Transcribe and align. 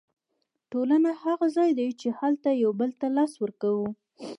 ټولنه 0.71 1.11
هغه 1.23 1.47
ځای 1.55 1.69
دی 1.79 1.89
چې 2.01 2.07
هلته 2.19 2.49
یو 2.63 2.71
بل 2.79 2.91
ته 2.99 3.07
لاس 3.17 3.31
ورکوو. 3.43 3.87